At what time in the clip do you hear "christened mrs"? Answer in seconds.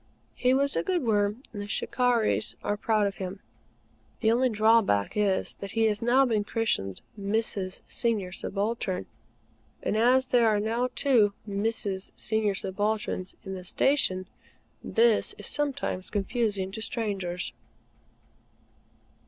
6.43-7.83